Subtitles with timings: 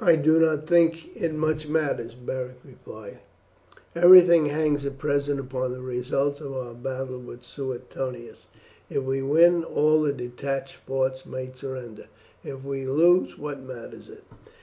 [0.00, 3.18] "I do not think it much matters," Beric replied.
[3.94, 8.46] "Everything hangs at present upon the result of our battle with Suetonius.
[8.88, 12.06] If we win, all the detached forts must surrender;
[12.42, 14.22] if we lose, what matters it?"